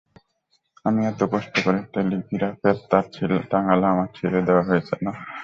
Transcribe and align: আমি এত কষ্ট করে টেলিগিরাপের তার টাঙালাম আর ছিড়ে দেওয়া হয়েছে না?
আমি 0.85 1.01
এত 1.05 1.21
কষ্ট 1.33 1.55
করে 1.65 1.79
টেলিগিরাপের 1.93 2.77
তার 2.89 3.05
টাঙালাম 3.51 3.95
আর 3.99 4.09
ছিড়ে 4.15 4.39
দেওয়া 4.47 4.63
হয়েছে 4.69 4.95
না? 5.05 5.11